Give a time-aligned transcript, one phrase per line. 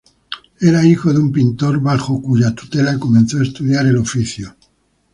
[0.61, 4.55] Era hijo de un pintor bajo cuya tutela comenzó a estudiar el oficio.